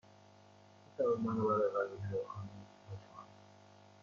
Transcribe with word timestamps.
می 0.85 0.91
توانید 0.97 1.19
مرا 1.25 1.43
برای 1.45 1.69
غذا 1.69 1.95
بیدار 1.95 2.23
کنید، 2.27 2.67
لطفا؟ 2.91 3.23